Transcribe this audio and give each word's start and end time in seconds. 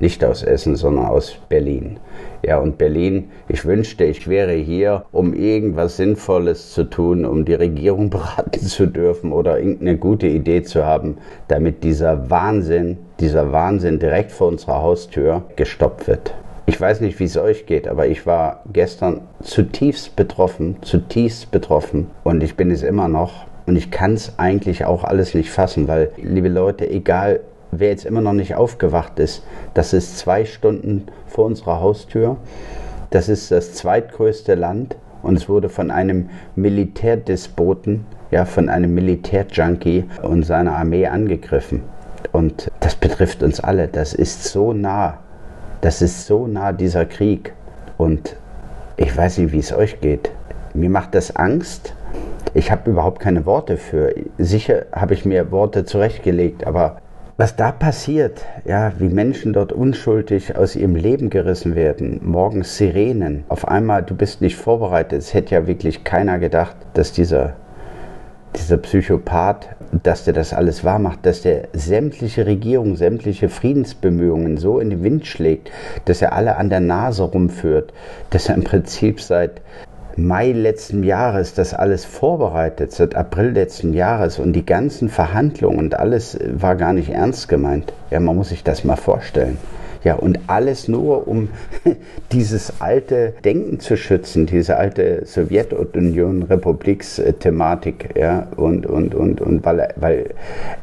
nicht 0.00 0.24
aus 0.24 0.42
Essen, 0.42 0.76
sondern 0.76 1.06
aus 1.06 1.38
Berlin. 1.48 1.98
Ja, 2.42 2.58
und 2.58 2.78
Berlin, 2.78 3.30
ich 3.48 3.64
wünschte, 3.64 4.04
ich 4.04 4.28
wäre 4.28 4.52
hier, 4.52 5.04
um 5.12 5.34
irgendwas 5.34 5.96
Sinnvolles 5.96 6.72
zu 6.72 6.84
tun, 6.84 7.24
um 7.24 7.44
die 7.44 7.54
Regierung 7.54 8.10
beraten 8.10 8.60
zu 8.60 8.86
dürfen 8.86 9.32
oder 9.32 9.58
irgendeine 9.58 9.96
gute 9.96 10.26
Idee 10.26 10.62
zu 10.62 10.84
haben, 10.84 11.18
damit 11.48 11.84
dieser 11.84 12.30
Wahnsinn, 12.30 12.98
dieser 13.20 13.52
Wahnsinn 13.52 13.98
direkt 13.98 14.32
vor 14.32 14.48
unserer 14.48 14.82
Haustür 14.82 15.44
gestoppt 15.56 16.06
wird. 16.06 16.34
Ich 16.66 16.78
weiß 16.78 17.00
nicht, 17.00 17.18
wie 17.18 17.24
es 17.24 17.38
euch 17.38 17.64
geht, 17.64 17.88
aber 17.88 18.08
ich 18.08 18.26
war 18.26 18.62
gestern 18.70 19.22
zutiefst 19.42 20.16
betroffen, 20.16 20.76
zutiefst 20.82 21.50
betroffen 21.50 22.08
und 22.24 22.42
ich 22.42 22.56
bin 22.56 22.70
es 22.70 22.82
immer 22.82 23.08
noch. 23.08 23.46
Und 23.64 23.76
ich 23.76 23.90
kann 23.90 24.14
es 24.14 24.38
eigentlich 24.38 24.84
auch 24.84 25.04
alles 25.04 25.34
nicht 25.34 25.50
fassen, 25.50 25.88
weil, 25.88 26.10
liebe 26.16 26.48
Leute, 26.48 26.88
egal 26.88 27.40
wer 27.70 27.88
jetzt 27.88 28.04
immer 28.04 28.20
noch 28.20 28.32
nicht 28.32 28.54
aufgewacht 28.54 29.18
ist, 29.18 29.42
das 29.74 29.92
ist 29.92 30.18
zwei 30.18 30.44
Stunden 30.44 31.06
vor 31.26 31.46
unserer 31.46 31.80
Haustür. 31.80 32.36
Das 33.10 33.28
ist 33.28 33.50
das 33.50 33.74
zweitgrößte 33.74 34.54
Land 34.54 34.96
und 35.22 35.36
es 35.36 35.48
wurde 35.48 35.68
von 35.68 35.90
einem 35.90 36.30
Militärdespoten, 36.56 38.06
ja, 38.30 38.44
von 38.44 38.68
einem 38.68 38.94
Militärjunkie 38.94 40.04
und 40.22 40.42
seiner 40.44 40.76
Armee 40.76 41.06
angegriffen. 41.06 41.82
Und 42.32 42.70
das 42.80 42.94
betrifft 42.94 43.42
uns 43.42 43.60
alle. 43.60 43.88
Das 43.88 44.12
ist 44.12 44.44
so 44.44 44.72
nah. 44.72 45.18
Das 45.80 46.02
ist 46.02 46.26
so 46.26 46.46
nah 46.46 46.72
dieser 46.72 47.04
Krieg. 47.06 47.52
Und 47.96 48.36
ich 48.96 49.16
weiß 49.16 49.38
nicht, 49.38 49.52
wie 49.52 49.58
es 49.58 49.72
euch 49.72 50.00
geht. 50.00 50.30
Mir 50.74 50.90
macht 50.90 51.14
das 51.14 51.34
Angst. 51.34 51.94
Ich 52.54 52.70
habe 52.70 52.90
überhaupt 52.90 53.20
keine 53.20 53.46
Worte 53.46 53.76
für. 53.76 54.14
Sicher 54.36 54.86
habe 54.92 55.14
ich 55.14 55.24
mir 55.24 55.50
Worte 55.50 55.84
zurechtgelegt, 55.84 56.66
aber 56.66 56.98
was 57.38 57.54
da 57.54 57.70
passiert, 57.70 58.44
ja, 58.64 58.92
wie 58.98 59.08
Menschen 59.08 59.52
dort 59.52 59.72
unschuldig 59.72 60.56
aus 60.56 60.74
ihrem 60.74 60.96
Leben 60.96 61.30
gerissen 61.30 61.76
werden, 61.76 62.20
morgens 62.24 62.76
Sirenen, 62.76 63.44
auf 63.48 63.68
einmal, 63.68 64.02
du 64.02 64.16
bist 64.16 64.40
nicht 64.40 64.56
vorbereitet. 64.56 65.20
Es 65.20 65.34
hätte 65.34 65.54
ja 65.54 65.68
wirklich 65.68 66.02
keiner 66.02 66.40
gedacht, 66.40 66.74
dass 66.94 67.12
dieser, 67.12 67.54
dieser 68.56 68.76
Psychopath, 68.78 69.68
dass 70.02 70.24
der 70.24 70.34
das 70.34 70.52
alles 70.52 70.82
wahr 70.82 70.98
macht, 70.98 71.24
dass 71.26 71.42
der 71.42 71.68
sämtliche 71.74 72.44
Regierungen, 72.44 72.96
sämtliche 72.96 73.48
Friedensbemühungen 73.48 74.56
so 74.56 74.80
in 74.80 74.90
den 74.90 75.04
Wind 75.04 75.24
schlägt, 75.24 75.70
dass 76.06 76.20
er 76.20 76.32
alle 76.32 76.56
an 76.56 76.70
der 76.70 76.80
Nase 76.80 77.22
rumführt, 77.22 77.92
dass 78.30 78.48
er 78.48 78.56
im 78.56 78.64
Prinzip 78.64 79.20
seit 79.20 79.60
Mai 80.18 80.50
letzten 80.50 81.04
Jahres 81.04 81.54
das 81.54 81.72
alles 81.74 82.04
vorbereitet, 82.04 82.90
seit 82.90 83.14
April 83.14 83.50
letzten 83.50 83.94
Jahres 83.94 84.40
und 84.40 84.52
die 84.52 84.66
ganzen 84.66 85.08
Verhandlungen 85.08 85.78
und 85.78 85.96
alles 85.96 86.36
war 86.54 86.74
gar 86.74 86.92
nicht 86.92 87.10
ernst 87.10 87.48
gemeint. 87.48 87.92
Ja, 88.10 88.18
man 88.18 88.34
muss 88.34 88.48
sich 88.48 88.64
das 88.64 88.82
mal 88.82 88.96
vorstellen. 88.96 89.58
Ja, 90.02 90.16
und 90.16 90.40
alles 90.48 90.88
nur, 90.88 91.28
um 91.28 91.50
dieses 92.32 92.80
alte 92.80 93.34
Denken 93.44 93.78
zu 93.78 93.96
schützen, 93.96 94.46
diese 94.46 94.76
alte 94.76 95.24
Sowjetunion-Republiks-Thematik, 95.24 98.18
ja, 98.18 98.48
und, 98.56 98.86
und, 98.86 99.14
und, 99.14 99.40
und 99.40 99.64
weil, 99.64 99.94
weil 99.94 100.30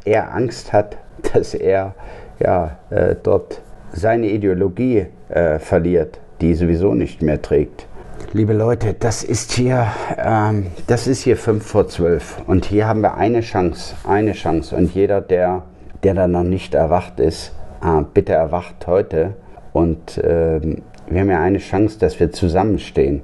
er 0.06 0.34
Angst 0.34 0.72
hat, 0.72 0.96
dass 1.34 1.54
er 1.54 1.94
ja, 2.40 2.78
äh, 2.90 3.18
dort 3.22 3.60
seine 3.92 4.28
Ideologie 4.28 5.08
äh, 5.28 5.60
verliert, 5.60 6.22
die 6.40 6.54
sowieso 6.54 6.94
nicht 6.94 7.22
mehr 7.22 7.42
trägt. 7.42 7.86
Liebe 8.34 8.54
Leute, 8.54 8.94
das 8.94 9.24
ist 9.24 9.54
hier, 9.54 9.88
ähm, 10.18 10.68
das 10.88 11.08
ist 11.08 11.22
hier 11.24 11.38
5 11.38 11.66
vor 11.66 11.88
12 11.88 12.44
und 12.48 12.66
hier 12.66 12.88
haben 12.88 13.02
wir 13.02 13.16
eine 13.16 13.42
Chance, 13.42 13.96
eine 14.06 14.34
Chance. 14.34 14.76
Und 14.76 14.94
jeder, 14.94 15.22
der, 15.22 15.64
der 16.04 16.16
da 16.16 16.28
noch 16.28 16.44
nicht 16.44 16.74
erwacht 16.74 17.20
ist, 17.20 17.54
äh, 17.84 18.04
bitte 18.14 18.34
erwacht 18.34 18.88
heute. 18.88 19.36
Und 19.74 20.18
äh, 20.18 20.60
wir 21.08 21.22
haben 21.22 21.30
ja 21.30 21.42
eine 21.42 21.60
Chance, 21.60 22.00
dass 22.00 22.20
wir 22.20 22.32
zusammenstehen, 22.32 23.22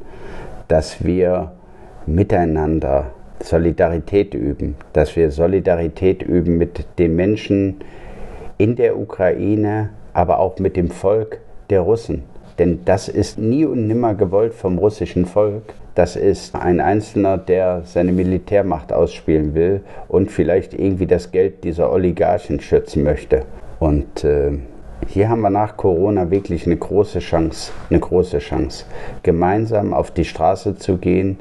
dass 0.67 1.03
wir 1.03 1.51
miteinander 2.05 3.07
Solidarität 3.41 4.33
üben, 4.33 4.75
dass 4.93 5.15
wir 5.15 5.31
Solidarität 5.31 6.21
üben 6.21 6.57
mit 6.57 6.85
den 6.99 7.15
Menschen 7.15 7.77
in 8.57 8.75
der 8.75 8.97
Ukraine, 8.97 9.89
aber 10.13 10.39
auch 10.39 10.59
mit 10.59 10.77
dem 10.77 10.89
Volk 10.89 11.39
der 11.69 11.81
Russen 11.81 12.23
denn 12.59 12.81
das 12.85 13.07
ist 13.07 13.37
nie 13.37 13.65
und 13.65 13.87
nimmer 13.87 14.13
gewollt 14.13 14.53
vom 14.53 14.77
russischen 14.77 15.25
Volk. 15.25 15.63
Das 15.95 16.15
ist 16.15 16.55
ein 16.55 16.79
Einzelner, 16.79 17.37
der 17.37 17.81
seine 17.85 18.11
Militärmacht 18.11 18.93
ausspielen 18.93 19.55
will 19.55 19.81
und 20.07 20.31
vielleicht 20.31 20.73
irgendwie 20.73 21.07
das 21.07 21.31
Geld 21.31 21.63
dieser 21.63 21.91
Oligarchen 21.91 22.59
schützen 22.61 23.03
möchte. 23.03 23.43
Und 23.79 24.23
äh, 24.23 24.51
hier 25.07 25.29
haben 25.29 25.41
wir 25.41 25.49
nach 25.49 25.75
Corona 25.75 26.29
wirklich 26.31 26.65
eine 26.65 26.77
große 26.77 27.19
Chance, 27.19 27.71
eine 27.89 27.99
große 27.99 28.39
Chance, 28.39 28.85
gemeinsam 29.23 29.93
auf 29.93 30.11
die 30.11 30.25
Straße 30.25 30.75
zu 30.77 30.97
gehen, 30.97 31.39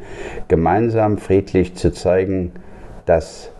gemeinsam 0.48 1.18
friedlich 1.18 1.74
zu 1.76 1.92
zeigen, 1.92 2.52
dass 3.06 3.50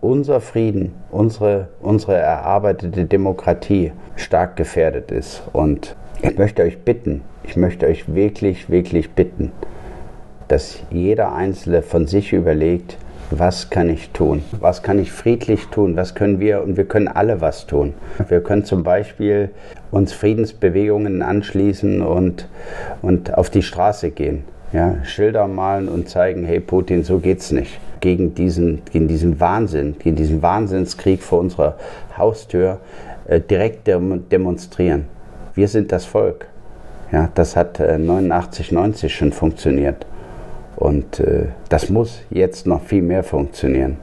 unser 0.00 0.40
Frieden, 0.40 0.94
unsere, 1.10 1.68
unsere 1.80 2.16
erarbeitete 2.16 3.06
Demokratie 3.06 3.92
stark 4.14 4.56
gefährdet 4.56 5.10
ist. 5.10 5.42
Und 5.52 5.96
ich 6.22 6.38
möchte 6.38 6.62
euch 6.62 6.78
bitten, 6.78 7.22
ich 7.44 7.56
möchte 7.56 7.86
euch 7.86 8.12
wirklich, 8.14 8.70
wirklich 8.70 9.10
bitten, 9.10 9.52
dass 10.48 10.80
jeder 10.90 11.34
Einzelne 11.34 11.82
von 11.82 12.06
sich 12.06 12.32
überlegt, 12.32 12.96
was 13.30 13.70
kann 13.70 13.90
ich 13.90 14.10
tun? 14.10 14.42
Was 14.60 14.84
kann 14.84 15.00
ich 15.00 15.10
friedlich 15.10 15.66
tun? 15.66 15.96
Was 15.96 16.14
können 16.14 16.38
wir? 16.38 16.62
Und 16.62 16.76
wir 16.76 16.84
können 16.84 17.08
alle 17.08 17.40
was 17.40 17.66
tun. 17.66 17.94
Wir 18.28 18.40
können 18.40 18.64
zum 18.64 18.84
Beispiel 18.84 19.50
uns 19.90 20.12
Friedensbewegungen 20.12 21.22
anschließen 21.22 22.02
und, 22.02 22.48
und 23.02 23.36
auf 23.36 23.50
die 23.50 23.62
Straße 23.62 24.10
gehen. 24.12 24.44
Ja, 24.72 25.04
Schilder 25.04 25.48
malen 25.48 25.88
und 25.88 26.08
zeigen, 26.08 26.44
hey 26.44 26.60
Putin, 26.60 27.02
so 27.02 27.18
geht's 27.18 27.50
nicht. 27.50 27.80
Gegen 28.00 28.34
diesen, 28.34 28.82
gegen 28.92 29.08
diesen 29.08 29.40
Wahnsinn, 29.40 29.96
gegen 29.98 30.14
diesen 30.14 30.42
Wahnsinnskrieg 30.42 31.22
vor 31.22 31.40
unserer 31.40 31.76
Haustür 32.16 32.78
äh, 33.26 33.40
direkt 33.40 33.88
demonstrieren 33.88 35.06
wir 35.56 35.68
sind 35.68 35.90
das 35.90 36.04
Volk. 36.04 36.46
Ja, 37.10 37.30
das 37.34 37.56
hat 37.56 37.80
äh, 37.80 37.98
89, 37.98 38.72
90 38.72 39.14
schon 39.14 39.32
funktioniert. 39.32 40.06
Und 40.76 41.20
äh, 41.20 41.46
das 41.68 41.88
muss 41.88 42.20
jetzt 42.30 42.66
noch 42.66 42.82
viel 42.82 43.02
mehr 43.02 43.24
funktionieren. 43.24 43.96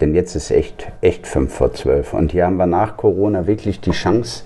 Denn 0.00 0.14
jetzt 0.14 0.34
ist 0.34 0.50
echt, 0.50 0.90
echt 1.02 1.26
5 1.26 1.52
vor 1.52 1.72
12. 1.72 2.14
Und 2.14 2.32
hier 2.32 2.46
haben 2.46 2.56
wir 2.56 2.66
nach 2.66 2.96
Corona 2.96 3.46
wirklich 3.46 3.80
die 3.80 3.92
Chance, 3.92 4.44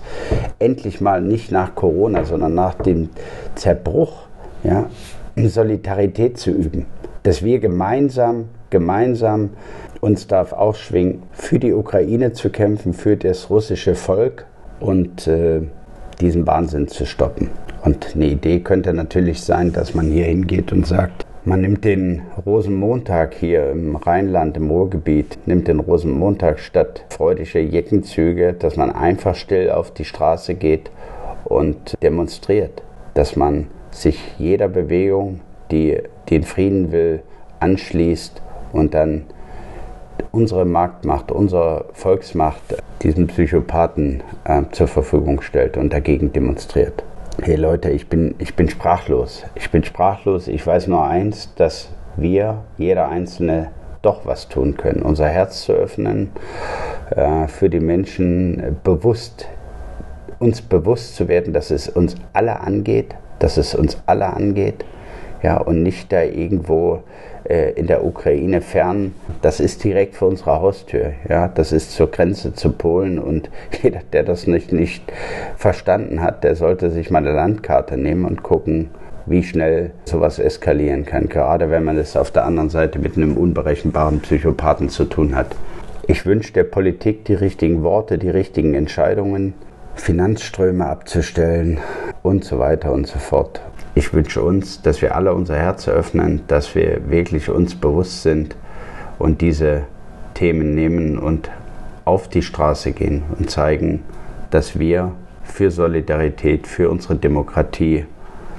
endlich 0.59 1.01
mal 1.01 1.21
nicht 1.21 1.51
nach 1.51 1.73
Corona, 1.73 2.23
sondern 2.23 2.53
nach 2.53 2.75
dem 2.75 3.09
Zerbruch, 3.55 4.27
ja, 4.63 4.89
Solidarität 5.35 6.37
zu 6.37 6.51
üben. 6.51 6.85
Dass 7.23 7.43
wir 7.43 7.59
gemeinsam, 7.59 8.49
gemeinsam 8.69 9.51
uns 10.01 10.27
darf 10.27 10.53
aufschwingen, 10.53 11.23
für 11.31 11.59
die 11.59 11.73
Ukraine 11.73 12.33
zu 12.33 12.49
kämpfen, 12.49 12.93
für 12.93 13.17
das 13.17 13.49
russische 13.49 13.95
Volk 13.95 14.45
und 14.79 15.27
äh, 15.27 15.61
diesen 16.21 16.45
Wahnsinn 16.47 16.87
zu 16.87 17.05
stoppen. 17.05 17.49
Und 17.83 18.15
eine 18.15 18.27
Idee 18.27 18.59
könnte 18.59 18.93
natürlich 18.93 19.41
sein, 19.41 19.71
dass 19.71 19.95
man 19.95 20.09
hier 20.09 20.25
hingeht 20.25 20.71
und 20.71 20.85
sagt, 20.85 21.25
man 21.45 21.61
nimmt 21.61 21.85
den 21.85 22.21
Rosenmontag 22.45 23.33
hier 23.33 23.71
im 23.71 23.95
Rheinland, 23.95 24.57
im 24.57 24.69
Ruhrgebiet, 24.69 25.39
nimmt 25.47 25.67
den 25.69 25.79
Rosenmontag 25.79 26.59
statt 26.59 27.05
freudiger 27.09 27.61
Jeckenzüge, 27.61 28.53
dass 28.53 28.75
man 28.75 28.91
einfach 28.91 29.35
still 29.35 29.71
auf 29.71 29.91
die 29.91 30.03
Straße 30.03 30.55
geht 30.55 30.91
und 31.45 31.97
demonstriert, 32.03 32.83
dass 33.13 33.35
man 33.35 33.67
sich 33.91 34.19
jeder 34.37 34.67
Bewegung, 34.67 35.39
die 35.71 35.97
den 36.29 36.43
Frieden 36.43 36.91
will, 36.91 37.21
anschließt 37.59 38.41
und 38.73 38.93
dann 38.93 39.23
unsere 40.31 40.65
Marktmacht, 40.65 41.31
unsere 41.31 41.85
Volksmacht 41.93 42.61
diesen 43.01 43.27
Psychopathen 43.27 44.21
äh, 44.43 44.63
zur 44.71 44.87
Verfügung 44.87 45.41
stellt 45.41 45.77
und 45.77 45.93
dagegen 45.93 46.31
demonstriert. 46.33 47.03
Hey 47.41 47.55
Leute, 47.55 47.89
ich 47.89 48.07
bin, 48.07 48.35
ich 48.37 48.55
bin 48.55 48.69
sprachlos. 48.69 49.43
Ich 49.55 49.71
bin 49.71 49.83
sprachlos. 49.83 50.47
Ich 50.47 50.65
weiß 50.65 50.87
nur 50.87 51.05
eins, 51.05 51.53
dass 51.55 51.89
wir, 52.17 52.63
jeder 52.77 53.07
Einzelne, 53.07 53.71
doch 54.01 54.25
was 54.25 54.47
tun 54.47 54.77
können. 54.77 55.01
Unser 55.01 55.27
Herz 55.27 55.63
zu 55.63 55.73
öffnen, 55.73 56.31
äh, 57.15 57.47
für 57.47 57.69
die 57.69 57.79
Menschen 57.79 58.77
bewusst 58.83 59.47
uns 60.39 60.61
bewusst 60.61 61.15
zu 61.15 61.27
werden, 61.27 61.53
dass 61.53 61.69
es 61.69 61.89
uns 61.89 62.15
alle 62.33 62.61
angeht, 62.61 63.15
dass 63.39 63.57
es 63.57 63.75
uns 63.75 64.01
alle 64.05 64.27
angeht, 64.27 64.85
ja, 65.43 65.57
und 65.57 65.83
nicht 65.83 66.11
da 66.11 66.23
irgendwo 66.23 67.03
äh, 67.43 67.71
in 67.73 67.87
der 67.87 68.05
Ukraine 68.05 68.61
fern. 68.61 69.13
Das 69.41 69.61
ist 69.61 69.85
direkt 69.85 70.15
vor 70.15 70.27
unserer 70.27 70.59
Haustür, 70.59 71.13
ja, 71.29 71.47
das 71.47 71.71
ist 71.71 71.93
zur 71.93 72.11
Grenze 72.11 72.53
zu 72.53 72.73
Polen 72.73 73.19
und 73.19 73.49
jeder, 73.81 74.01
der 74.11 74.23
das 74.23 74.47
nicht, 74.47 74.73
nicht 74.73 75.03
verstanden 75.55 76.21
hat, 76.21 76.43
der 76.43 76.55
sollte 76.55 76.91
sich 76.91 77.09
mal 77.09 77.19
eine 77.19 77.31
Landkarte 77.31 77.95
nehmen 77.95 78.25
und 78.25 78.43
gucken, 78.43 78.89
wie 79.25 79.43
schnell 79.43 79.91
sowas 80.03 80.39
eskalieren 80.39 81.05
kann, 81.05 81.29
gerade 81.29 81.71
wenn 81.71 81.85
man 81.85 81.97
es 81.97 82.17
auf 82.17 82.31
der 82.31 82.45
anderen 82.45 82.69
Seite 82.69 82.99
mit 82.99 83.15
einem 83.15 83.37
unberechenbaren 83.37 84.19
Psychopathen 84.19 84.89
zu 84.89 85.05
tun 85.05 85.35
hat. 85.35 85.55
Ich 86.07 86.25
wünsche 86.25 86.51
der 86.51 86.63
Politik 86.63 87.23
die 87.25 87.35
richtigen 87.35 87.83
Worte, 87.83 88.17
die 88.17 88.29
richtigen 88.29 88.73
Entscheidungen, 88.73 89.53
Finanzströme 89.95 90.85
abzustellen 90.85 91.77
und 92.23 92.43
so 92.43 92.59
weiter 92.59 92.91
und 92.91 93.07
so 93.07 93.19
fort. 93.19 93.61
Ich 93.95 94.13
wünsche 94.13 94.41
uns, 94.41 94.81
dass 94.81 95.01
wir 95.01 95.15
alle 95.15 95.33
unser 95.33 95.55
Herz 95.55 95.87
öffnen, 95.87 96.41
dass 96.47 96.75
wir 96.75 97.09
wirklich 97.09 97.49
uns 97.49 97.75
bewusst 97.75 98.23
sind 98.23 98.55
und 99.19 99.41
diese 99.41 99.83
Themen 100.33 100.73
nehmen 100.73 101.19
und 101.19 101.51
auf 102.05 102.27
die 102.27 102.41
Straße 102.41 102.93
gehen 102.93 103.23
und 103.37 103.51
zeigen, 103.51 104.01
dass 104.49 104.79
wir 104.79 105.11
für 105.43 105.69
Solidarität, 105.69 106.65
für 106.65 106.89
unsere 106.89 107.15
Demokratie, 107.15 108.05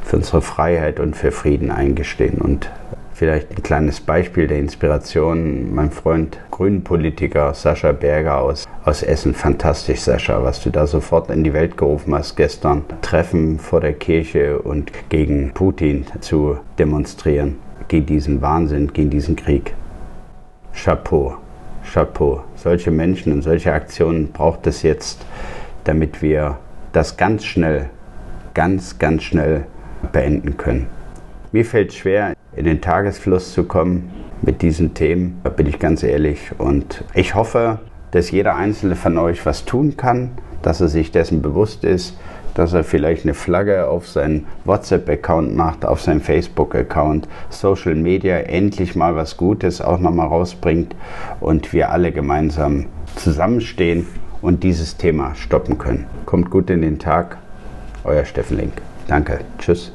für 0.05 0.17
unsere 0.17 0.43
Freiheit 0.43 1.01
und 1.01 1.17
für 1.17 1.33
Frieden 1.33 1.71
eingestehen. 1.71 2.41
Und 2.41 2.71
vielleicht 3.13 3.51
ein 3.51 3.63
kleines 3.63 4.01
Beispiel 4.01 4.47
der 4.47 4.59
Inspiration. 4.59 5.75
Mein 5.75 5.91
Freund, 5.91 6.39
Grünen-Politiker 6.51 7.55
Sascha 7.55 7.93
Berger 7.93 8.41
aus, 8.41 8.67
aus 8.85 9.03
Essen. 9.03 9.35
Fantastisch, 9.35 10.01
Sascha, 10.01 10.43
was 10.43 10.63
du 10.63 10.71
da 10.71 10.87
sofort 10.87 11.31
in 11.31 11.45
die 11.45 11.53
Welt 11.53 11.77
gerufen 11.77 12.15
hast 12.15 12.37
gestern. 12.37 12.85
Treffen 13.03 13.59
vor 13.59 13.81
der 13.81 13.95
Kirche 13.95 14.59
und 14.59 14.93
gegen 15.09 15.53
Putin 15.53 16.07
zu 16.21 16.59
demonstrieren. 16.79 17.57
Gegen 17.89 18.07
diesen 18.07 18.43
Wahnsinn, 18.43 18.93
gegen 18.93 19.11
diesen 19.11 19.37
Krieg. 19.37 19.75
Chapeau, 20.75 21.37
Chapeau. 21.93 22.45
Solche 22.57 22.91
Menschen 22.91 23.33
und 23.33 23.43
solche 23.43 23.73
Aktionen 23.73 24.33
braucht 24.33 24.67
es 24.67 24.83
jetzt, 24.83 25.25
damit 25.85 26.23
wir 26.23 26.59
das 26.93 27.17
ganz 27.17 27.45
schnell, 27.45 27.91
ganz, 28.55 28.99
ganz 28.99 29.23
schnell 29.23 29.65
beenden 30.13 30.57
können. 30.57 30.87
Mir 31.53 31.65
fällt 31.65 31.93
schwer, 31.93 32.35
in 32.55 32.65
den 32.65 32.81
Tagesfluss 32.81 33.53
zu 33.53 33.65
kommen 33.65 34.11
mit 34.43 34.63
diesen 34.63 34.95
Themen, 34.95 35.41
da 35.45 35.51
bin 35.51 35.67
ich 35.67 35.79
ganz 35.79 36.03
ehrlich. 36.03 36.53
Und 36.59 37.05
ich 37.15 37.35
hoffe, 37.35 37.79
dass 38.11 38.31
jeder 38.31 38.57
Einzelne 38.57 38.97
von 38.97 39.19
euch 39.19 39.45
was 39.47 39.65
tun 39.65 39.97
kann, 39.97 40.31
dass 40.63 40.81
er 40.81 40.89
sich 40.89 41.11
dessen 41.11 41.43
bewusst 41.43 41.85
ist, 41.85 42.17
dass 42.55 42.73
er 42.73 42.85
vielleicht 42.85 43.25
eine 43.25 43.35
Flagge 43.35 43.89
auf 43.89 44.09
seinen 44.09 44.47
WhatsApp-Account 44.65 45.55
macht, 45.55 45.85
auf 45.85 46.01
seinen 46.01 46.21
Facebook-Account, 46.21 47.29
Social 47.49 47.95
Media 47.95 48.37
endlich 48.39 48.95
mal 48.97 49.17
was 49.17 49.37
Gutes 49.37 49.81
auch 49.81 49.99
nochmal 49.99 50.29
rausbringt 50.29 50.95
und 51.41 51.73
wir 51.73 51.91
alle 51.91 52.13
gemeinsam 52.13 52.87
zusammenstehen 53.17 54.07
und 54.43 54.63
dieses 54.63 54.97
Thema 54.97 55.35
stoppen 55.35 55.79
können. 55.79 56.07
Kommt 56.27 56.51
gut 56.51 56.71
in 56.71 56.83
den 56.83 56.99
Tag, 56.99 57.39
euer 58.05 58.25
Steffen 58.25 58.57
Link. 58.57 58.73
Danke, 59.07 59.41
tschüss. 59.59 59.93